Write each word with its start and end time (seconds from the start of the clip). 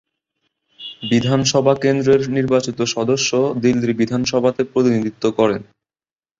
বিধানসভা 1.09 1.73
কেন্দ্রের 1.83 2.21
নির্বাচিত 2.29 2.79
সদস্য 2.95 3.29
দিল্লির 3.63 3.93
বিধানসভাতে 3.93 4.61
প্রতিনিধিত্ব 4.71 5.23
করে। 5.37 5.55